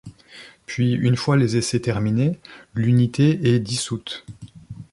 Puis 0.65 0.93
une 0.93 1.15
fois 1.15 1.37
les 1.37 1.57
essais 1.57 1.79
terminés, 1.79 2.39
l'unité 2.73 3.39
est 3.55 3.59
dissoute. 3.59 4.25